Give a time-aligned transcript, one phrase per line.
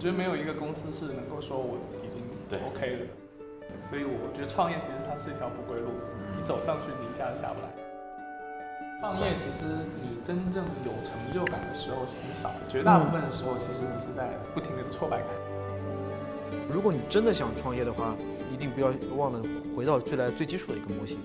[0.00, 3.06] 觉得没有一个公司是能够说我已经对 OK 了，
[3.90, 5.92] 所以我觉得创业其实它是一条不归路，
[6.32, 7.68] 你走上去你一下子下不来。
[9.04, 9.60] 创业其实
[10.00, 15.28] 你真正有成就感的时候是很少的，绝大部分的时候其实你是在不停的挫败感。
[16.72, 18.16] 如果你真的想创业的话，
[18.50, 19.38] 一定不要忘了
[19.76, 21.20] 回到最来最基础的一个模型，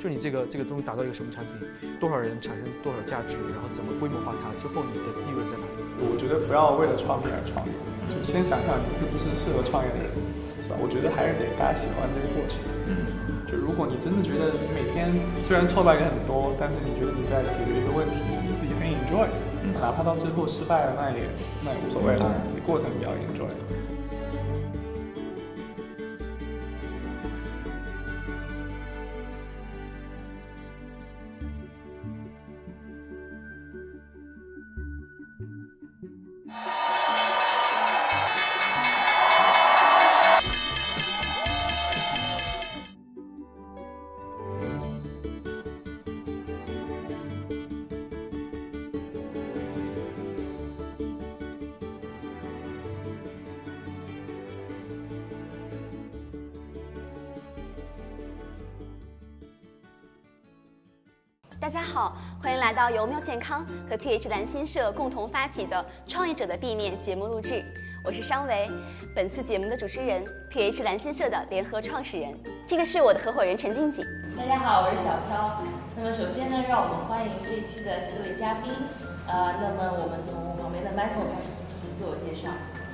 [0.00, 1.68] 就你这个这个东西打造一个什么产品，
[1.98, 5.82] 多少人产生多少价值，然后怎么规模化它，之后你的利润在哪里？
[6.06, 7.72] 我觉得不要为了创业而创业，
[8.12, 10.12] 就先想想你是不是适合创业的人，
[10.60, 10.76] 是吧？
[10.76, 12.60] 我觉得还是得大家喜欢这个过程。
[12.84, 13.08] 嗯，
[13.48, 15.08] 就如果你真的觉得你每天
[15.40, 19.26] 虽然挫败感很多，但是你觉得你在解决一个问题，你自己很 enjoy，
[19.80, 21.24] 哪怕到最后失败了，那也
[21.64, 23.48] 那也无所谓了，你过程比较 enjoy。
[61.62, 65.76] 大家好，欢迎来到由喵健康和 TH 蓝心社共同发起的
[66.10, 67.64] 《创业者的避免》节目录制。
[68.02, 68.68] 我是商维，
[69.14, 72.34] 本次节目的主持人，TH 蓝心社的联合创始人。
[72.66, 74.04] 这个是我的合伙人陈静锦。
[74.36, 75.62] 大家好，我是小飘。
[75.94, 78.74] 那么首先呢，让我们欢迎这一期的四位嘉宾。
[79.28, 82.50] 呃，那么我们从旁边的 Michael 开始进行自我介绍。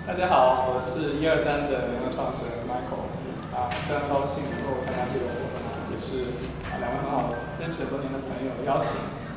[0.06, 3.08] 大家好，我是一二三的联合创始人 Michael，
[3.56, 6.28] 啊，非常高兴能够参加这个活动，也是
[6.68, 8.94] 啊两位很好认识很多年的朋友邀请，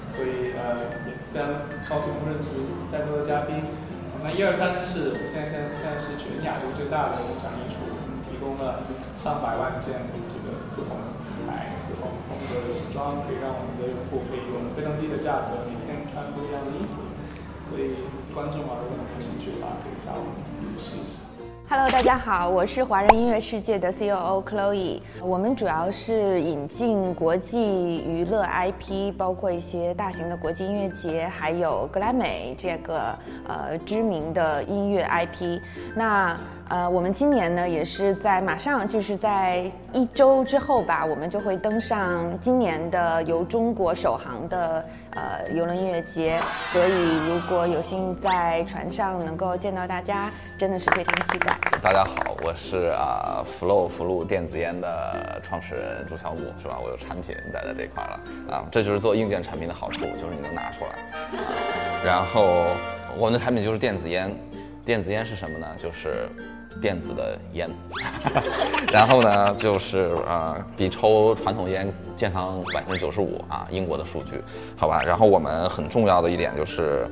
[0.10, 2.54] 所以呃也非常高兴能认识
[2.92, 3.66] 在座的嘉宾。
[4.22, 8.86] 那一二三是我们现在现在现在是全亚洲最大的展艺处，我们提供了
[9.18, 9.98] 上百万件
[10.30, 11.02] 这个不同
[11.34, 17.02] 品牌、不同风格的时装，可以让我们的用户可以用非常低的价格每天穿不一样的衣服。
[17.66, 20.30] 所以观众啊，如果有兴趣的话，可以下午
[20.78, 21.31] 试一试。
[21.72, 25.00] Hello，大家好，我是华人音乐世界的 COO Chloe。
[25.22, 33.18] 我们主要是引进国际娱乐 IP，包括一些大型的国际音乐节，还有格莱美这个
[33.48, 35.62] 呃知名的音乐 IP。
[35.96, 36.36] 那
[36.72, 46.40] 呃，我们今年呢，也是在马上就是在一周之后吧，我们就会登上今年的由中国首航的呃游轮音乐节。
[46.70, 51.60] 所以如果有幸在船上能够见到大家，真的是非常期待。
[51.82, 56.78] 大家好，我是啊 Flow 福禄电子烟的创始人朱小武，是吧？
[56.82, 60.92] 我有产品在在这一块了啊，这就是做硬件产品的好处，就是你能拿出来。
[62.02, 62.68] 然后
[63.18, 64.34] 我们的产品就是电子烟，
[64.86, 65.68] 电子烟是什么呢？
[65.78, 66.28] 就是
[66.82, 67.70] 电子的烟，
[68.92, 74.42] 然后呢，就是呃，比抽传统烟健康百分之九十五啊，英国的数据，
[74.76, 75.04] 好吧。
[75.04, 77.06] 然后我们很重要的一点就是。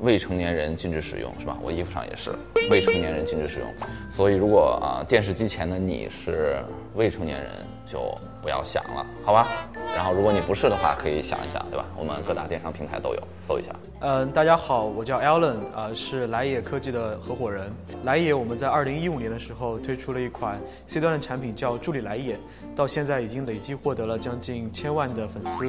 [0.00, 1.56] 未成年人禁止使用，是吧？
[1.62, 2.30] 我衣服上也是
[2.68, 3.74] 未成年人禁止使用，
[4.10, 6.58] 所以如果啊、电视机前的你是
[6.94, 7.50] 未成年人，
[7.86, 8.12] 就
[8.44, 9.48] 不要想了，好吧？
[9.96, 11.86] 然后如果你不是的话，可以想一想，对吧？
[11.96, 13.74] 我们各大电商平台都有，搜一下。
[14.00, 17.72] 嗯，大家好，我叫 Alan，呃，是来也科技的合伙人。
[18.04, 22.38] 来也我们在二零一五年的时候推出了一款 C 端的产品，叫助理来也，
[22.76, 25.64] 到现在已经累计获得了将近千万的粉丝。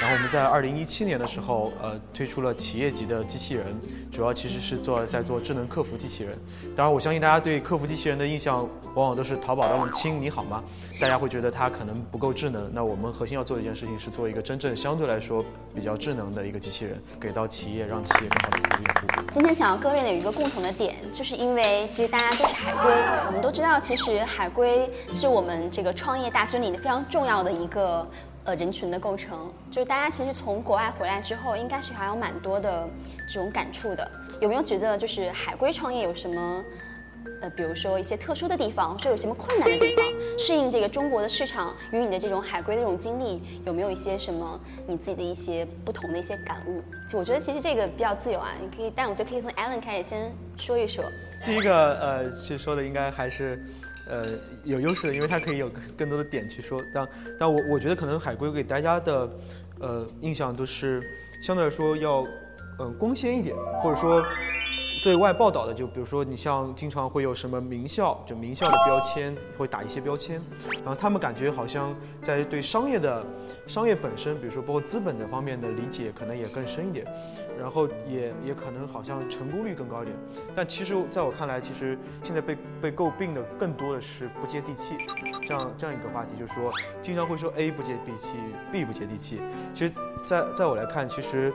[0.00, 3.64] 然后我们在二零一七年的时候，呃，推出了企业级的机器人，
[4.10, 6.36] 主要其实是做在做智能客服机器人。
[6.76, 10.64] 当然，我相信大家对客服机器人的印象往往都是淘宝的那种“亲你好吗”，
[11.00, 12.70] 大家会觉得它可能不够智能。
[12.72, 19.30] 那我们核心要做的一件事情是做一个真正相对来说比较智能的一个机器人，给到企业，让企业更好的服务用户。
[19.32, 22.92] 今天想要各位的有一个共同的点，就是因为其实大家都是海归，
[23.26, 28.06] 我们都知道，其实海归是我们这个创业大军里的非常重要的一个
[28.44, 29.52] 呃人群的构成。
[29.70, 32.88] 就是大家其实从国外回来之后，应该是还有蛮多的
[33.28, 34.10] 这种感触的。
[34.40, 36.64] 有没有觉得就是海归创业有什么？
[37.56, 40.04] 比如说一些特殊的地方，说有什么困难的地方，
[40.38, 46.82] 适应这个中国的市场与你的这种海归的这种经历，有没有一些什么你自己的一些不同的一些感悟？
[47.08, 51.04] 就我觉得其实这个比较自由啊，你可以，但我觉得可以从 Alan 开始先说一说。
[51.44, 53.62] 第一个呃，去说的应该还是。
[54.10, 54.24] 呃，
[54.64, 56.80] 有优势的，因为它可以有更多的点去说。
[56.94, 57.08] 但
[57.38, 59.28] 但我我觉得可能海归给大家的，
[59.80, 60.98] 呃，印象都是
[61.44, 62.22] 相对来说要，
[62.78, 64.24] 嗯、呃，光鲜一点，或者说
[65.02, 70.40] 对外报道的，就比如说你像经常会有什么名校，就名校的标签会打一些标签，
[70.76, 73.24] 然后他们感觉好像在对商业的
[73.66, 77.06] 商业本身，比如说包括资本的方面的理解，可能也更深一点。
[77.58, 80.16] 然后也也可能好像成功率更高一点。
[80.54, 84.94] 但其实在我看来，其实现在被被诟病的更多的是不接地气，
[85.44, 86.72] 这样这样一个话题，就是说
[87.02, 88.38] 经常会说 A 不接地气
[88.70, 89.40] ，B 不接地气。
[89.74, 89.92] 其实
[90.24, 91.52] 在在我来看，其实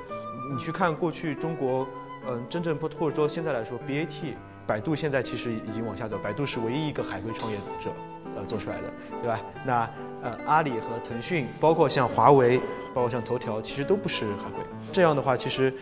[0.52, 1.88] 你去看过去中国，
[2.28, 4.34] 嗯，真正不或者说现在来说，BAT。
[4.66, 7.90] 百度现在其实已经往下走，百度是唯一一个海归创业者，
[8.34, 8.84] 呃，做出来的，
[9.22, 9.38] 对吧？
[9.66, 9.90] 那
[10.24, 12.60] 呃，阿里和腾讯，包括像华为，
[12.94, 14.64] 包括像头条，其实都不是海归。
[14.90, 15.74] 这样的话，其实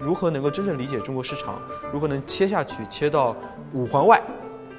[0.00, 1.60] 如何能够真正理解中国市场，
[1.92, 3.36] 如何能切下去，切到
[3.74, 4.18] 五环外，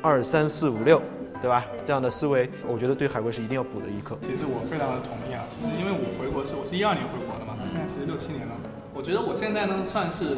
[0.02, 1.00] 二三四五六，
[1.40, 1.64] 对吧？
[1.86, 4.18] 这样的思维，我觉得对海归是一定要补的一课。
[4.24, 8.54] 其实我非常的同意啊，就是因为我回国是我是一二年回国的嘛，现在其实六七年了。
[8.92, 10.36] 我觉得我现在呢算是。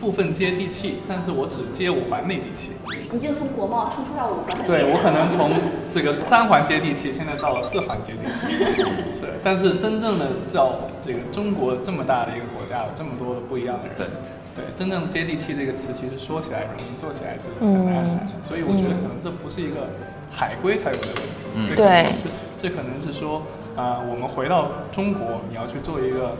[0.00, 2.70] 部分接地气，但是我只接五环内地气。
[3.12, 4.56] 你就从国贸冲出到五环。
[4.64, 5.52] 对我可能从
[5.92, 8.56] 这个三环接地气，现在到了四环接地气。
[9.20, 13.94] 是，但是真正的叫这个中国这么大的一个国家，有这么多的不一样的人。
[13.98, 14.06] 对，
[14.56, 18.28] 对，真正接地气这个词，其实说起来容易，做起来是很难很难。
[18.42, 19.90] 所以我觉得可能这不是一个
[20.30, 21.44] 海归才有的问题。
[21.54, 22.06] 嗯，对。
[22.56, 23.42] 这可能是说，
[23.76, 26.36] 啊，我们回到中国，你要去做一个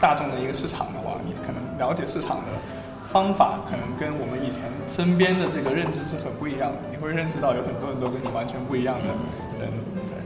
[0.00, 2.44] 大众的一个市场的话，你可能了解市场的。
[3.10, 9.08] 方法可能跟我们以前身边的这个认知是很不一样的，你会认识到有很多很多跟你完全不一样的
[9.58, 9.72] 人。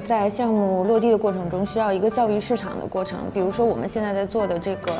[0.02, 3.18] 在项目落地的过程中，需要一个教育市场的过程。
[3.32, 4.92] 比如说我们现在在做的这个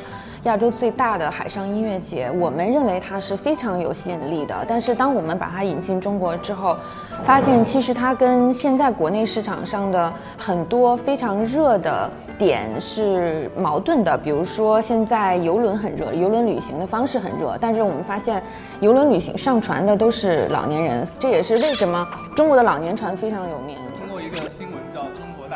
[0.44, 4.64] 亚洲最大的海上音乐节，我们认为它是非常有吸引力的。
[4.68, 6.76] 但是当我们把它引进中国之后，
[7.24, 12.10] 发现其实它跟现在国内市场上的很多非常热的。
[12.38, 18.42] 点是矛盾的，比如说现在游轮很热，游轮旅行的方式很热，但是我们发现
[18.80, 22.04] 游轮旅行上船的都是老年人，这也是为什么
[22.34, 23.76] 中国的老年船非常有名。
[23.96, 24.76] 通过一个新闻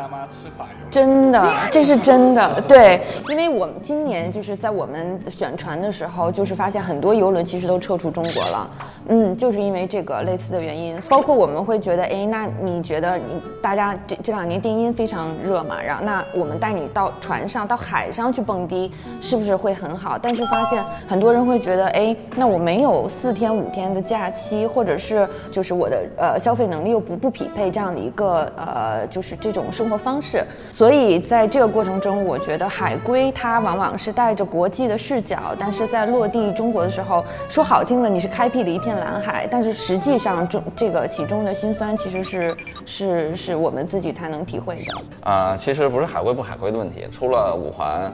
[0.06, 8.70] 大妈吃法游，真的，这是真的，对，因为我们今年就是在我们选船的时候，就是发现很多游轮其实都撤出中国了，
[9.08, 16.76] 嗯，就是因为这个类似的原因，包括我们会觉得，哎，那你觉得你大家这这两年电音非常热嘛，然后那我们带。
[16.76, 18.92] 你到船上、到海上去蹦迪，
[19.22, 20.18] 是不是会很好？
[20.20, 30.44] 但是发现很多人会觉得，哎，那我没有四天五天的假期，或者是就是我的呃消费能力又不不匹配这样的一个呃就是这种生活方式。
[30.70, 45.30] 所以在这个过程中，我觉得海归它往往是带着国际的视角，但是在落地中国的时候，说好听了你是开辟了一片蓝海，但是实际上中这个其中的辛酸其实是 是是我们自己才能体会的。
[45.30, 46.66] 啊，其实不是海归不海归。
[46.66, 48.12] 的问题，出了五环，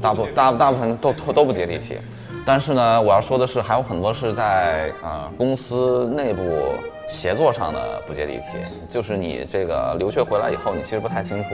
[0.00, 1.98] 大部大大部分都都都不接地气。
[2.46, 6.40] 但是呢，我要说的是，还有很多是在呃公司内部
[7.10, 8.56] 协作上的不接地气。
[8.88, 11.50] 就是你这个留学回来以后，你其实不太清楚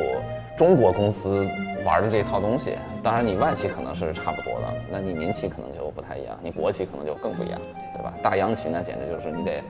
[0.56, 1.48] 中国公司
[1.84, 2.74] 玩的这套东西。
[3.02, 7.58] 当然，你外企可能是差不多的，那你民企可能就不太一样，你国企可能就更不一样，
[7.94, 8.12] 对吧？
[8.22, 9.62] 大央企那简直就是你得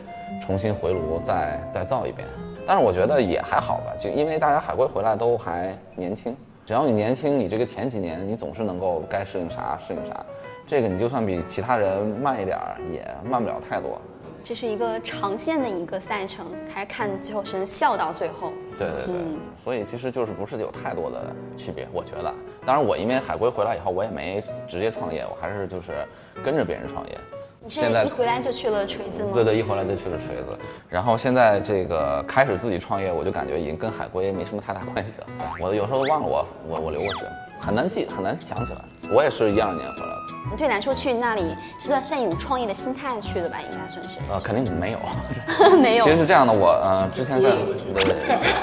[0.44, 2.26] 重新回炉再再造一遍。
[2.66, 6.36] 但是我觉得也还好吧，就因为大家海归回来都还年轻。
[6.64, 10.26] 只要你年轻，你这个前几年你总是能够该适应啥适应啥，
[10.66, 14.00] 这个你就算比其他人慢一点儿，也慢不了太多。
[14.48, 18.52] 这是一个长线的一个赛程，还是看最后谁能笑到最后。
[18.78, 19.14] 对对对，
[19.56, 22.32] 所以其实就是不是有太多的区别，我觉得。
[22.64, 26.06] 当然我因为海归回来以后，我也没直接创业，我还是就是
[26.44, 27.18] 跟着别人创业。
[27.66, 29.30] 现在一回来就去了锤子吗？
[29.34, 30.56] 对对，一回来就去了锤子，
[30.88, 35.26] 然后现在这个开始自己创业，我就感觉已经跟海归没什么太大关系了。
[35.60, 37.24] 我有时候都忘了我我我留过学，
[37.60, 38.78] 很难记，很难想起来。
[39.12, 40.16] 我也是一二年回来的。
[40.50, 43.56] 你对来说去那里是算一种创业的心态去的吧？
[43.60, 44.18] 应该算是。
[44.30, 44.98] 呃，肯定没有，
[45.78, 46.04] 没有。
[46.04, 47.50] 其实是这样的，我呃之前在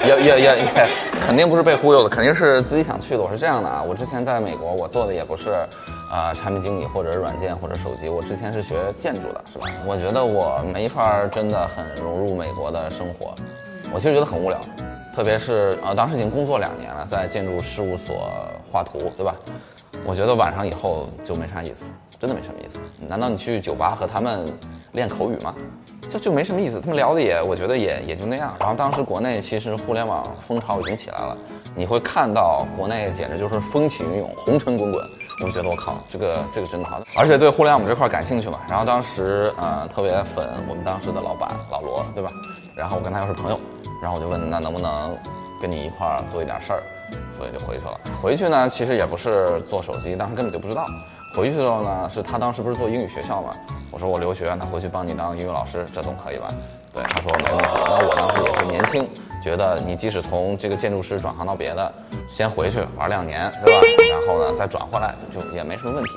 [0.05, 0.87] 也也也也
[1.25, 3.21] 肯定不是被忽悠的，肯定是自己想去的。
[3.21, 5.51] 我是这样的啊，我之前在美国，我做的也不是
[6.09, 9.67] 啊产品经理或者是软件或者手机，我之前是学建筑的，是吧？
[9.85, 13.33] 我觉得我没法真的很融入美国的生活，
[13.93, 14.59] 我其实觉得很无聊，
[15.13, 18.29] 特别是呃当时已经工作两年了，在建筑事务所
[18.73, 19.35] 画图，对吧？
[20.03, 22.79] 我觉得晚上以后就没啥意思，真的没什么意思。
[23.07, 24.51] 难道你去酒吧和他们
[24.93, 25.53] 练口语吗？
[26.09, 26.81] 这就没什么意思。
[26.81, 28.51] 他们聊的也，我觉得也也就那样。
[28.59, 31.37] 然后当时国内其实互联网风潮已经起来了，
[31.75, 35.07] 你会看到国内简直就是风起云涌、红尘滚滚。
[35.41, 38.59] 我就觉得我靠，这个这个真的好，而且对互联网这块感兴趣嘛。
[38.67, 42.31] 然后当时呃特别粉我们当时的老板老罗，对吧？
[42.75, 43.59] 然后我跟他又是朋友，
[44.01, 45.15] 然后我就问那能不能
[45.61, 46.83] 跟你一块儿做一点事儿。
[47.37, 47.99] 所以就回去了。
[48.21, 50.85] 回去呢，其实也不是做手机，当时根本就不知道。
[51.35, 53.53] 回去的时候呢，是他当时不是做英语学校嘛？
[53.89, 56.47] 我说我留学，他回去帮你当英语老师，这总可以吧？
[56.93, 57.69] 对，他说没问题。
[57.73, 59.09] 那我当时也是年轻，
[59.43, 61.91] 觉得你即使从这个建筑师转行到别的，
[62.29, 63.81] 先回去玩两年，对吧？
[64.11, 66.11] 然后呢再转回来，就也没什么问题。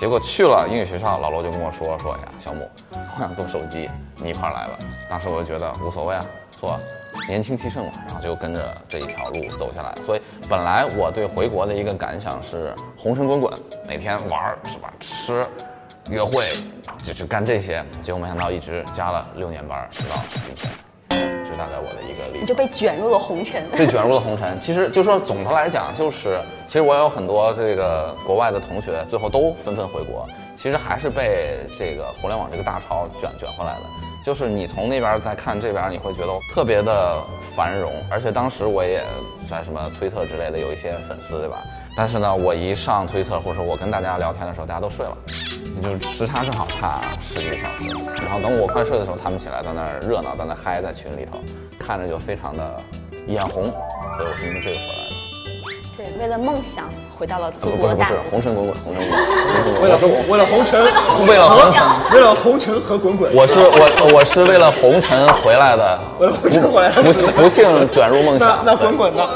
[0.00, 4.78] 结果去了英语学校，老罗就跟我说说，呀，小母，我想做手机，你一块来吧。
[5.10, 6.80] 当时我就觉得无所谓啊，做
[7.28, 9.94] 年轻气盛嘛，然后就跟着这一条路走下来。
[10.02, 13.52] 所以本来我对回国的一个感想是红尘滚滚，
[13.86, 15.46] 每天玩儿是吧，吃。
[16.10, 16.52] 约会
[17.02, 20.70] 就就干这些，结果没想到一直加了六年班，直到今天，
[21.08, 22.42] 这是大概我的一个历程。
[22.42, 23.64] 你就被卷入了红尘。
[23.72, 24.60] 被卷入了红尘。
[24.60, 33.80] 其实就说总的来讲，就是其实我有很多这个国外的同学，最后都纷纷回国，其实还是被这个互联网这个大潮卷卷回来的。
[34.24, 39.04] 就是你从那边再看这边，你会觉得特别的繁荣，而且当时我也
[39.46, 41.62] 在什么推特之类的有一些粉丝，对吧？
[41.94, 45.14] 但是呢，我一上推特或者说我跟大家聊天的时候，大家都睡了，
[45.76, 47.84] 你就时差正好差十几个小时。
[48.22, 51.38] 然后等我快睡的时候，他们起来在那热闹，在那嗨，在群里头，
[51.78, 52.80] 看着就非常的
[53.26, 53.64] 眼红。
[54.16, 55.14] 所以我是因为这个回来的。
[55.98, 59.82] 对，为了梦想回到了祖不国大是不是，红尘滚滚，红尘滚滚。
[59.82, 59.96] 为了
[60.28, 60.84] 为了红尘，
[61.26, 68.62] 为了红尘，为了红尘和滚滚，我是我我是为了红尘回来的，为了红尘回来的不幸不幸卷入梦想。
[68.64, 69.28] 那滚滚呢？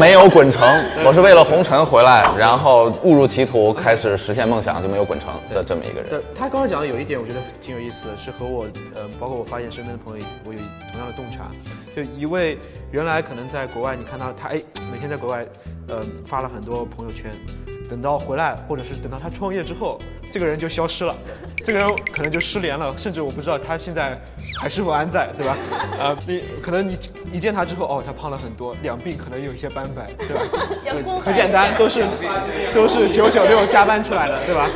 [0.00, 6.08] 没有滚成，我是为了红尘回来，然后误入歧途，开始实现梦想，就没有滚成的这么一个人。
[6.08, 10.58] 对，他刚刚讲的有一点，我觉得挺有意思的，是和我，呃，包括我发现身边的朋友，我有
[10.92, 11.50] 同样的洞察。
[11.96, 12.58] 就一位
[12.92, 14.60] 原来可能在国外，你看到他，哎，
[14.92, 15.44] 每天在国外，
[15.88, 17.32] 呃，发了很多朋友圈，
[17.88, 19.98] 等到回来，或者是等到他创业之后，
[20.30, 21.16] 这个人就消失了，
[21.64, 24.20] 这个人可能就失联了，甚至我不知道他现在
[24.60, 25.56] 还是否安在，对吧？
[25.98, 26.98] 呃，你可能你
[27.32, 31.20] 一见他之后，哦，他胖了很多，两鬓可能有一些斑白，对吧？
[31.24, 32.04] 很简单，都是
[32.74, 34.68] 都是九九六加班出来的，对吧？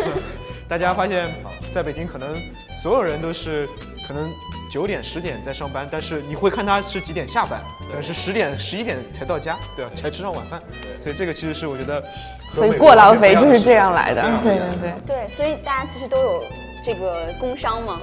[0.68, 1.28] 大家发现，
[1.70, 2.34] 在北京可能
[2.82, 3.68] 所有人都是
[4.12, 4.30] 可能
[4.70, 9.90] 九点十点在上班，但是你会看他是几点下班，可能是十点十一点才到家，对吧？
[9.96, 10.60] 才吃上晚饭，
[11.00, 12.04] 所以这个其实是我觉得
[12.52, 14.40] 所以过劳肥就是这样来的对啊。
[14.42, 16.44] 对对对对，所以大家其实都有
[16.84, 18.00] 这个工伤嘛。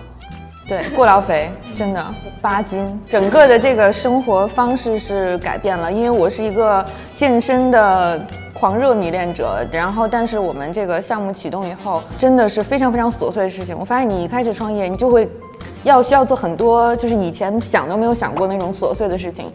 [0.68, 2.04] 对，过劳肥真的
[2.42, 5.92] 八斤，整个的这个生活方式是改变了。
[5.92, 6.84] 因为我是一个
[7.16, 8.24] 健身的
[8.54, 13.78] 狂热迷恋者，然后但是我们这个项目启动以后，真的是非常非常琐碎的事情。
[13.78, 15.28] 我发现你一开始创业，你就会
[15.90, 19.52] 要需要做很多就是以前想都没有想过那种琐碎的事情，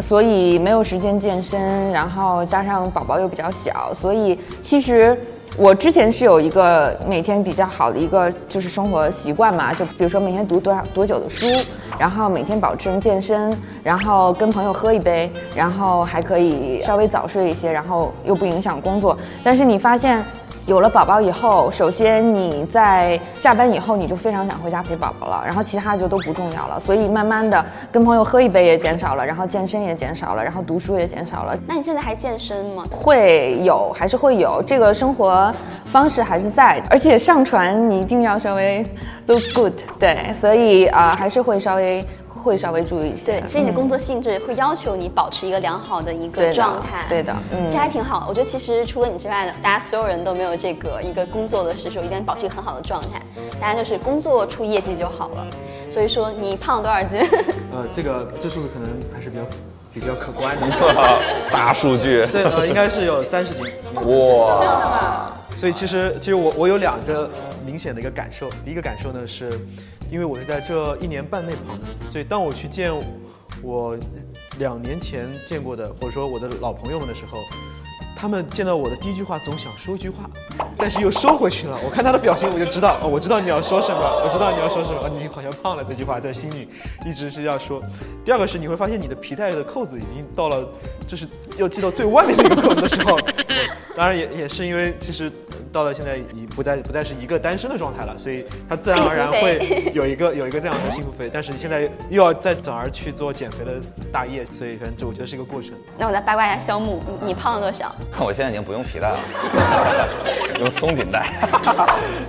[0.00, 5.18] 所以没有时间健身，然后加上宝宝又比较小，所以其实。
[5.56, 11.46] 我之前是有一个每天比较好的一个就是生活习惯嘛，就比如说每天读多少多久的书，
[11.98, 19.16] 然后每天保持健身，然后跟朋友喝一杯，然后还可以稍微早睡一些，然后又不影响工作。
[19.44, 20.24] 但是你发现。
[20.66, 26.78] 有了宝宝以后，首先你在下班以后你就非常想回家陪宝宝了，然后其他的就都不重要了。
[26.78, 31.58] 所以慢慢的跟朋友喝一杯也减少了，然后健身也减少了，然后读书也减少了。
[31.66, 32.84] 那你现在还健身吗？
[32.90, 35.39] 会有，还是会有这个生活
[35.86, 38.84] 方式还是在，而且上传你一定要稍微
[39.26, 43.32] look good，对，所以啊、呃还是会稍微会稍微注意一些。
[43.32, 47.04] 对，其实你的工作性质会要求你保持一个良好的一个对的状态。
[47.08, 48.26] 对的，嗯这还挺好。
[48.28, 53.20] 我觉得其实除了你之外的，大家所有人都没有这个一个工作的时候一定要保持一个很好的状态，
[53.60, 55.46] 大家就是工作出业绩就好了。
[55.90, 57.20] 所以说你胖了多少斤？
[57.72, 59.42] 呃，这个这数字可能还是比较
[59.92, 60.66] 比较可观的。
[61.50, 67.28] 大数据，对呃应该是有三十斤，哇，所以其实其实我我有两个
[67.66, 69.50] 明显的一个感受，第一个感受呢是，
[70.10, 72.92] 因为我是在这一年半内跑的，所以当我去见
[73.62, 73.96] 我
[74.58, 77.38] 两年前见过的或者说我的老朋友们的时候，
[78.20, 80.28] 他们见到我的第一句话总想说一句话，
[80.76, 81.78] 但是又收回去了。
[81.82, 86.68] 我看他的表情，我就知道，哦，我知道你要说什么，我知道你要说什么，你好像胖了这句话在心里
[87.06, 87.82] 一直是要说。
[88.22, 90.68] 第二个是你会发现你的皮带的扣子已经到了，
[91.08, 93.16] 就是要系到最外面那个扣子的时候，
[93.96, 95.32] 当然也也是因为其实
[95.72, 103.74] 到了现在已不再不再是一个单身的状态了，所以他自然而然会有一个 有一个这样的幸福肥，但是你现在又要再转而去做减肥的
[104.12, 105.72] 大业，所以反正这我觉得是一个过程。
[105.96, 107.94] 那我再八卦一下肖木，你你胖了多少？
[108.18, 109.18] 我现在已经不用皮带了，
[110.58, 111.26] 用松紧带。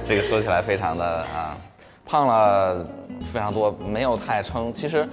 [0.06, 1.58] 这个说起来非常的啊，
[2.06, 2.86] 胖了
[3.24, 4.72] 非常多，没有太称。
[4.72, 5.08] 其实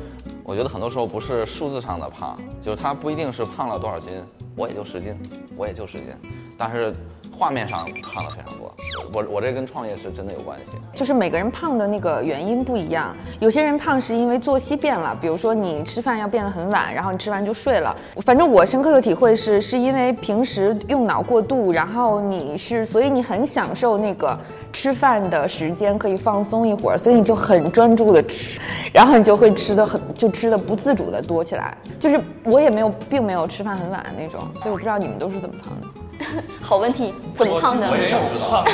[0.44, 4.22] 我觉得很多时候不是数字上的胖，就是它不一定是胖了多少斤，
[4.54, 5.18] 我也就十斤，
[5.56, 6.08] 我也就十斤，
[6.56, 6.94] 但是
[7.38, 8.74] 画面上胖了非常多。
[9.12, 10.72] 我我这跟创业是真的有关系。
[10.92, 17.94] 就是每个人胖的那个原因不一样，有些人胖是因为作息变了，比如说你吃饭要变得很晚，然后你吃完就睡了。
[18.22, 24.36] 反正我深刻的体会是，是因为平时用脑过度，然后你是，所以你很享受那个
[24.72, 28.58] 吃饭的时间，可以放松一会儿，所以你就很专注的吃，
[28.92, 31.76] 然后你就会吃的很，就吃的不自主的多起来。
[32.00, 35.86] 就是我也没有，并没有吃饭很晚那种，所以我不知道你们都是怎么胖的。
[36.62, 37.88] 好问题，怎么胖的？
[37.90, 38.64] 我也想知道。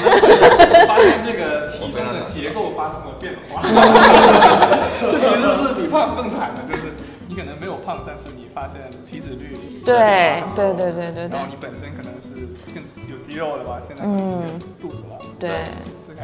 [0.86, 6.92] 发现这个体重的结构发生了变化，这其实是比胖更惨的，就是
[7.28, 15.50] 你可能没有胖，但是你发现体脂率对对对对对对然后你本身可能是更有肌肉的吧，现在可能是肚子了，对，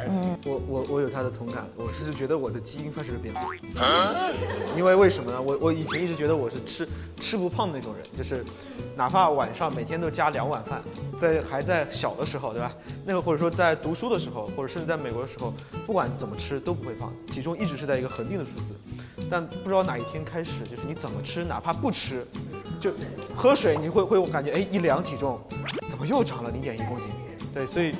[0.02, 0.38] 这开始。
[0.46, 3.50] 我我我有他的同感，我是觉得我的基因发生了变化，
[4.76, 5.40] 因为为什么呢？
[5.40, 6.88] 我我以前一直觉得我是吃
[7.18, 8.44] 吃不胖的那种人，就是
[8.96, 10.82] 哪怕晚上每天都加两碗饭，
[11.20, 12.72] 在还在小的时候，对吧？
[13.04, 15.52] 那个或者说在读书的时候，或者甚至在美国的时候，
[15.86, 18.74] 不管怎么吃都不会胖，体重一直是在一个恒定的数字。
[19.30, 22.26] 但不知道哪一天开始，就是你怎么吃，哪怕不吃，
[22.80, 22.90] 就
[23.36, 25.38] 喝水，你会会感觉哎一量体重，
[25.88, 27.06] 怎么又长了零点一公斤？
[27.52, 27.92] 对，所以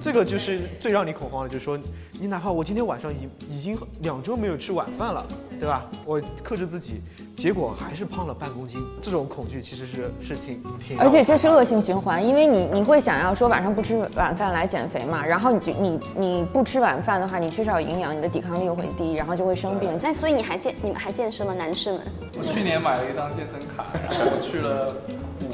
[0.00, 1.78] 这个就是最让你恐慌的，就是说
[2.20, 5.24] 你哪怕我今天晚上已已经两周没有吃晚饭了，
[5.58, 5.86] 对吧？
[6.04, 7.00] 我克制自己，
[7.36, 10.98] 结果还是胖了半公斤，这种恐惧其实是是挺挺。
[10.98, 19.98] 而且这是恶性循环，因为你你会想要说晚上不吃晚饭来减肥嘛，然后你就你你不吃晚饭的话，你缺少营养，你的抵抗力又会低，然后就会生病。
[20.02, 22.00] 那所以你还健你们还健身吗，男士们？
[22.36, 24.94] 我去年买了一张健身卡，然后我去了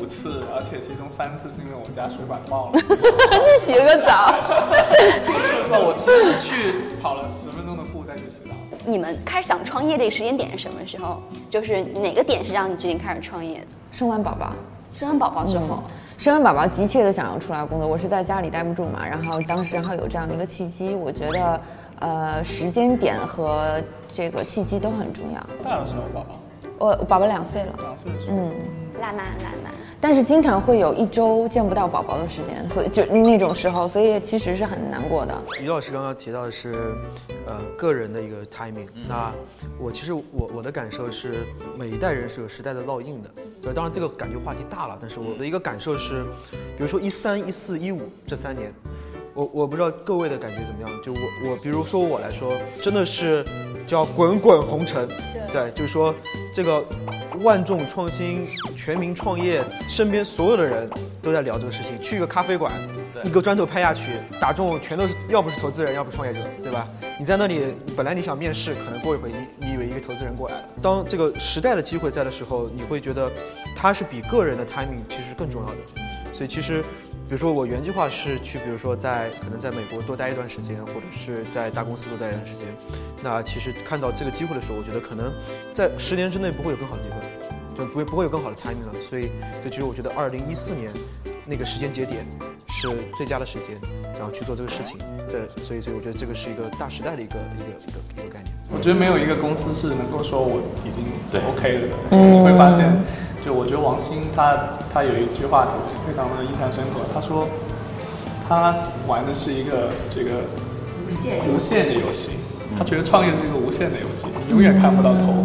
[0.05, 2.79] 五次，而且其中三次是因为我家水管爆了。
[3.65, 4.35] 洗了个澡。
[5.71, 8.55] 那我其实去跑了十分钟的步再去洗澡。
[8.87, 11.23] 你们开始想创业这个时间点是什么时候？
[11.49, 13.67] 就是哪个点是让你决定开始创业的？
[13.93, 14.53] 生完宝宝，
[14.91, 15.83] 生完宝宝之后，
[16.19, 21.61] 生完宝宝急切的想要出来工作，我是在家里待不住嘛，然后当时正好有这样的一个契机，我觉得，
[22.01, 23.81] 呃，时间点和
[24.13, 25.41] 这个契机都很重要。
[25.65, 26.41] 大的时候宝宝，
[26.79, 28.53] 我宝宝两岁了，两岁的时候，嗯，
[29.01, 29.71] 辣妈辣妈。
[30.01, 35.43] 但是经常会有一周见不到宝宝的时间，所以就那种时候，所以其实是很难过的。
[35.63, 36.75] 于老师刚刚提到的是，
[37.47, 38.87] 呃，个人的一个 timing。
[39.09, 39.33] 那
[39.79, 40.25] 我其实我
[40.57, 41.47] 我的感受是，
[41.79, 43.31] 每一代人是有时代的烙印的。
[43.63, 46.23] 对，当然这个感觉话题大了，但是我的一个感受是，
[46.77, 48.71] 比如说一三、一四、一五这三年，
[49.33, 51.03] 我我不知道各位的感觉怎么样。
[51.03, 53.43] 就我我比如说我来说，真的是
[53.87, 55.09] 叫滚滚红尘。
[55.51, 56.15] 对，就是说
[56.53, 56.85] 这个
[57.43, 60.89] 万众创新、全民创业，身边所有的人
[61.23, 62.01] 都在聊这个事情。
[62.01, 62.73] 去一个咖啡馆，
[63.25, 66.89] 一个砖头拍下去，打中全都是要不是投资人，要不是创业者，对吧？
[67.19, 70.65] 你在那里，本来你想面试，可能过一会儿你你以为一个投资人过来了。
[70.83, 73.31] 当这个时代的机会在的时候，你会觉得
[73.75, 75.77] 它是比个人的 timing 其实更重要的。
[76.33, 82.69] 所以其实，比如说我原计划是去，比如说在可能在美国多待一段时间，或者是在大公司多待一段时间。
[83.25, 85.33] 那其实看到这个机会的时候，我觉得可能
[85.73, 87.17] 在十年之内不会有更好的机会，
[87.77, 88.95] 就不会不会有更好的 timing 了。
[89.11, 89.31] 所以，
[89.65, 90.93] 就其实我觉得二零一四年
[91.45, 92.25] 那个时间节点
[92.69, 93.77] 是最佳的时间，
[94.13, 94.97] 然后去做这个事情。
[95.29, 98.55] 对，所以所以我觉得这个是一个大时代的一个一个一个一个概念。
[98.73, 101.03] 我觉得没有一个公司是能够说我已经
[101.51, 102.17] OK 了的。
[102.17, 102.95] 你会发现，
[103.45, 104.59] 就我觉得王鑫他
[104.93, 105.69] 他有一句话
[106.07, 107.47] 非常的印象深刻，他说
[108.49, 108.75] 他
[109.07, 110.49] 玩的是一个这个
[111.47, 112.31] 无限的游戏，
[112.79, 115.45] 他觉得创业是一个无限的游戏，你永远看不到头。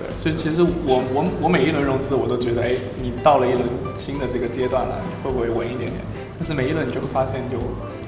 [0.00, 3.62] 对，所以其实我我我每一轮融资我都觉得，哎，你到了一轮
[3.98, 6.00] 新的这个阶段了，你会不会稳一点点？
[6.38, 7.60] 但是每一轮你就会发现有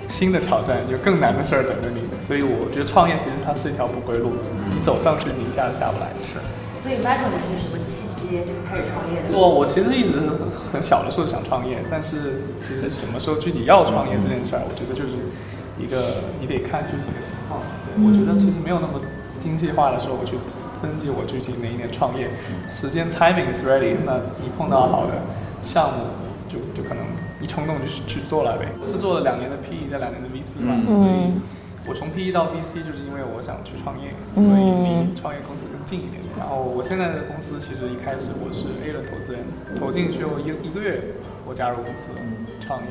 [0.09, 2.01] 新的挑战，有更难的事儿等着你。
[2.27, 4.33] 所以我觉得创业其实它是一条不归路，
[4.64, 6.09] 你走上去你一下子下不来。
[6.25, 6.40] 是。
[6.81, 9.36] 所以 Michael 你是什么契机开始创业的？
[9.36, 10.18] 我我其实一直
[10.72, 15.16] 很小的时候就想创业，但是其实什么时候具体要创业这件事儿，我觉得就是
[15.78, 17.60] 一个你得看具体的情况。
[17.84, 19.00] 对，我觉得其实没有那么
[19.40, 20.36] 精细化的时候，我去
[20.80, 22.30] 分析我具体哪一年创业，
[22.70, 25.12] 时间 timing is ready，那你碰到好的
[25.62, 26.04] 项目，
[26.48, 27.04] 就就可能
[27.40, 28.66] 一冲动就去去做了呗。
[28.80, 31.32] 我是做了两年的 PE，在两年的 VC 嘛，所以
[31.84, 36.22] 我从 PE 到 VC 就是因为我想去创业，所以离创业公司更近一点。
[36.38, 39.42] 然后我现在的公司其实一开始我是 A 轮投资人，
[39.78, 41.02] 投进去后一一个月，
[41.44, 42.14] 我加入公司
[42.60, 42.86] 创业。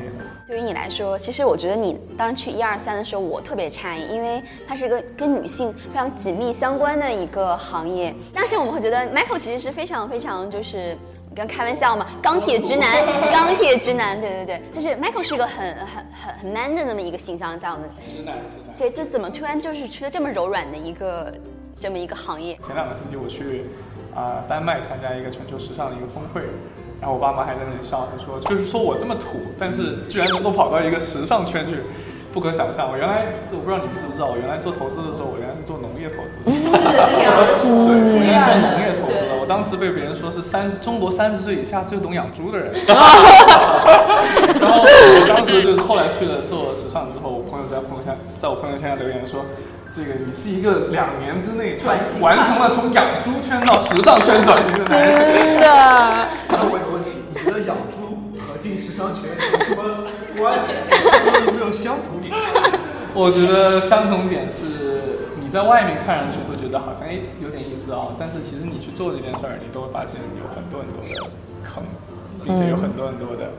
[0.46, 8.14] 对于你来说，其实我觉得你当时去一二三的时候，我特别诧异，因为它是一个跟女性非常紧密相关的一个行业。
[8.34, 10.96] 但是我们会觉得 Michael 其实是非常非常就是。
[11.34, 18.76] 刚开玩笑嘛，钢铁直男，钢铁直男，对对对，就是 Michael 是一个很很很很 man 的那么一个形象，在我们直男直男。
[18.76, 21.32] 对，就怎么突然就是去了这么柔软的一个
[21.76, 22.58] 这么一个行业？
[22.66, 23.64] 前两个星期我去
[24.14, 26.42] 啊、丹麦参加一个全球时尚的一个峰会，
[27.00, 31.82] 然后我爸妈还在那里笑，他说就是说我这么土，但是居然能够跑到一个时尚圈去。
[32.32, 36.40] 不可想象，我原来我不知道你们知不知道，我原来做投资的时候，我原来是做农业投资。
[36.40, 42.96] 的，对，我原来做农业投资的，我当时被别人说是三十中国三十岁以下最懂养猪的人， 然
[44.64, 49.44] 后我当时就是后来去了做时尚之后，我朋友在朋友圈在我朋友圈上留言说，
[49.92, 55.68] 这个你是一个两年之内转型完成了从养猪圈到时尚圈转型的男人，真的。
[56.48, 60.08] 那我有个问题，你觉得养猪和进时尚圈有什么
[60.42, 60.82] 关联？
[61.46, 62.34] 有没有相同点？
[63.14, 71.30] 我觉得相同点是，你在外面看上去会觉得好像哎有点意思哦，但是其实你去做这件事儿，你都会发现有很多很多的
[71.62, 71.84] 坑，
[72.42, 73.52] 并且有很多很多的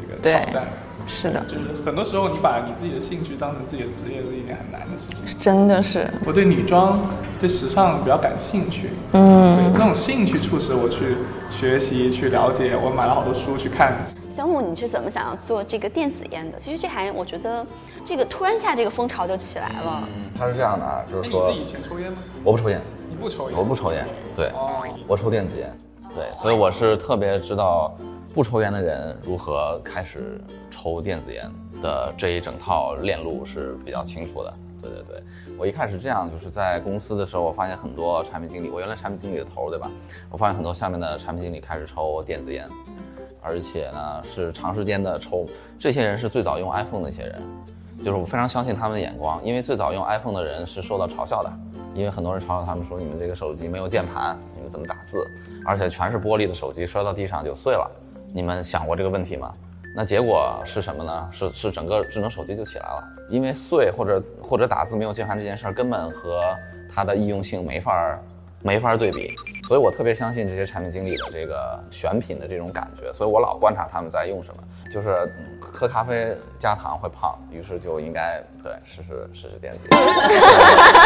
[0.00, 0.64] 这个挑战。
[1.04, 5.36] 是的，就是很多时候你把你自己的兴趣当成自己的职业是一件很难的事情。
[5.36, 7.00] 真的是，我对女装、
[7.40, 11.16] 对时尚比较感兴趣，嗯，对这种兴趣促使我去
[11.50, 12.76] 学习、去了解。
[12.80, 13.98] 我买了好多书去看。
[14.32, 16.56] 小姆，你是怎么想要做这个电子烟的？
[16.56, 17.66] 其实这还我觉得，
[18.02, 20.08] 这个突然下这个风潮就起来了。
[20.16, 22.18] 嗯，他是这样的啊，就是说，你自己以前抽烟吗？
[22.42, 23.58] 我不抽烟，你不抽烟？
[23.58, 25.70] 我不抽烟，对，哦，我抽电子烟，
[26.14, 27.94] 对，所以我是特别知道
[28.32, 30.40] 不抽烟的人如何开始
[30.70, 31.44] 抽电子烟
[31.82, 34.54] 的这一整套链路是比较清楚的。
[34.80, 35.22] 对对对，
[35.58, 39.90] 我一开始这样，就是在公司的时候，我发现很多产品经理，我原来产品经理的头，对吧？
[40.30, 42.66] 我发现很多下面的产品经理开始抽电子烟，
[43.42, 45.46] 而且呢是长时间的抽。
[45.78, 47.42] 这些人是最早用 iPhone 的一些人，
[47.98, 51.52] 就是我非常相信他们的眼光，因为最早用 iPhone 的人是受到嘲笑的，
[51.94, 55.18] 因为很多人嘲笑他们说你们这个手机没有键盘，你们怎么打字？
[55.66, 57.90] 而且全是玻璃的手机，摔到地上就碎了。
[58.32, 59.52] 你们想过这个问题吗？
[59.94, 61.28] 那结果是什么呢？
[61.30, 66.40] 是是整个智能手机就起来了，因为碎或者或者打字没有键盘这件事儿根本和
[66.90, 68.18] 它的易用性没法儿
[68.62, 69.34] 没法儿对比，
[69.66, 80.00] 所以我特别相信这些产品经理的这个选品的这种感觉，所以我老观察他们在用什么，就是嗯喝咖啡加糖会胖，于是就应该对试试试试电子烟。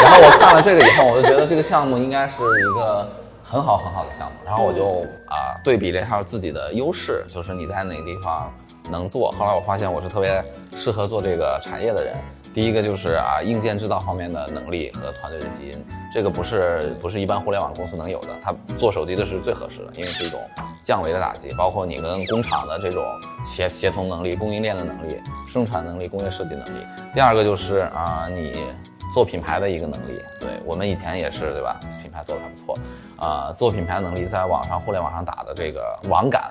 [0.03, 3.09] 然后我看了这个以后，我就觉得这个项目应该是一个
[3.42, 8.53] 很好很好的项目，然后我就啊、对比了一下自己的优势，就是你在哪个地方
[8.90, 9.31] 能做。
[9.33, 10.44] 后来我发现我是特别
[10.75, 12.14] 适合做这个产业的人。
[12.55, 18.29] 第一个就是啊，硬件制造方面的能力和团队的基因，这个不是不是一般互联网公司能有的。
[18.42, 20.40] 他做手机的是最合适的，因为是一种
[20.81, 23.05] 降维的打击，包括你跟工厂的这种
[23.44, 26.87] 协协同能力、供应链的能力、生产能力、工业设计能力。
[27.12, 28.64] 第二个就是啊，你
[29.12, 30.18] 做品牌的一个能力。
[30.40, 31.79] 对我们以前也是，对吧？
[32.01, 32.79] 品牌做的还不错，
[33.18, 36.49] 啊、做品牌能力在网上互联网上打的这个网感，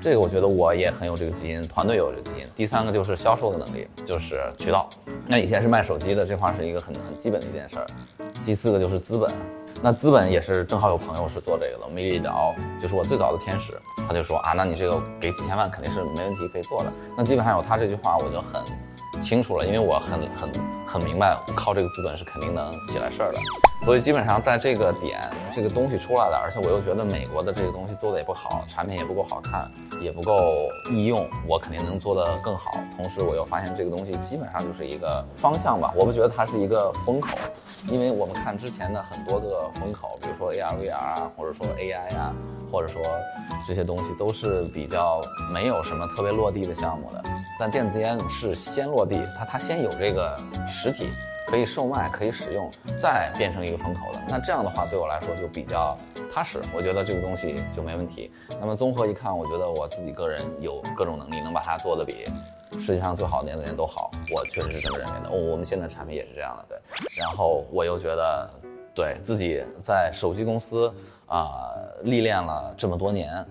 [0.00, 2.46] 这个我觉得我也很有这个基因，团队有这个基因。
[2.56, 4.88] 第三个就是销售的能力，就是渠道。
[5.26, 7.86] 那以前是卖手机的，这块是一个很很基本的一件事儿。
[8.46, 9.30] 第四个就是资本，
[9.82, 16.90] 那资本也是正好有朋友是做这个的，我们一聊，就是我最早的天使，他就说啊，那你这个给几千万肯定是没问题可以做的。
[17.14, 18.62] 那基本上有他这句话，我就很
[19.20, 20.50] 清楚了，因为我很很
[20.86, 23.38] 很明白，靠这个资本是肯定能起来事儿的。
[23.82, 25.20] 所以基本上在这个点，
[25.54, 29.70] 这个东西出来了，而且我又觉得美国的这个东西做的也不好，产品也不够好看，
[30.02, 32.72] 也不够易用，我肯定能做得更好。
[32.96, 37.30] 同时我又发现这个东西基本上就是一个方向吧，我不觉得它是一个风口，
[37.88, 42.34] 因为我们看之前的很多个风口，比如说 AR、VR 啊，或者说 AI 啊，
[42.70, 43.02] 或者说
[43.66, 47.24] 这些东西都是比较没有什么特别落地的项目的。
[47.58, 51.10] 但电子烟是先落地，它它先有这个实体。
[51.46, 54.20] 可以售卖，可以使用，再变成一个风口的。
[54.28, 55.98] 那这样的话，对我来说就比较
[56.32, 56.60] 踏实。
[56.72, 58.30] 我觉得这个东西就没问题。
[58.60, 62.24] 那么综合一看，我觉得我自己个人有各种能力，能把它做得比
[62.78, 64.12] 世界上最好的电子烟都好。
[64.32, 65.28] 我确实是这么认为的。
[65.28, 67.08] 哦，我们现在产品也是这样的，对。
[67.16, 68.48] 然后我又觉得，
[68.94, 70.94] 对自己在手机公司
[71.26, 73.44] 啊、历练了这么多年。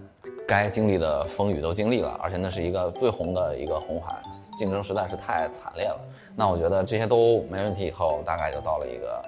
[0.50, 4.20] 该经历的风雨都经历了，而且那是一个最红的一个红海，
[4.58, 6.02] 竞争实在是太惨烈了。
[6.36, 9.22] 那我觉得这些都没问题，以后大概就到了一个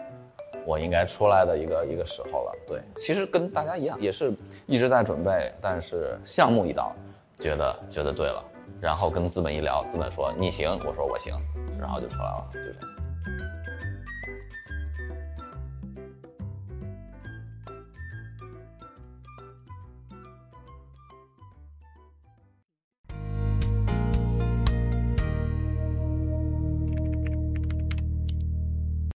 [0.66, 2.52] 我应该出来的一个一个时候了。
[2.68, 4.34] 对，其实跟大家一样，也是
[4.66, 6.92] 一直在准备，但是项目一到，
[7.38, 8.44] 觉得觉得对了，
[8.80, 11.36] 然后跟资本一聊，资本说你行，我说我行，
[11.80, 13.01] 然后就出来了，就这样。